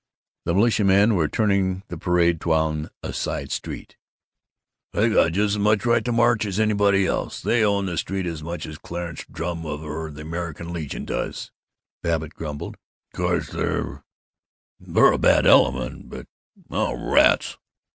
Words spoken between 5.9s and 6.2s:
to